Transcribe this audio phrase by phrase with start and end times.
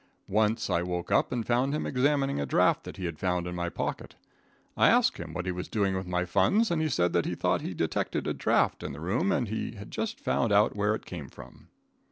[0.27, 3.53] Once I woke up and found him examining a draft that he had found in
[3.53, 4.15] my pocket.
[4.75, 7.35] I asked him what he was doing with my funds, and he said that he
[7.35, 10.95] thought he detected a draft in the room and he had just found out where
[10.95, 11.67] it came from.